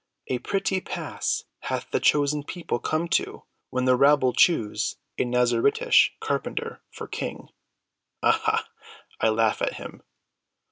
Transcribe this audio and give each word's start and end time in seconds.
"A 0.29 0.39
pretty 0.39 0.81
pass 0.81 1.43
hath 1.59 1.91
the 1.91 1.99
chosen 1.99 2.43
people 2.43 2.79
come 2.79 3.07
to 3.09 3.43
when 3.69 3.85
the 3.85 3.95
rabble 3.95 4.33
choose 4.33 4.95
a 5.19 5.25
Nazaritish 5.25 6.13
carpenter 6.19 6.81
for 6.89 7.07
King. 7.07 7.49
Aha, 8.23 8.67
I 9.19 9.29
laugh 9.29 9.61
at 9.61 9.73
him!" 9.75 10.01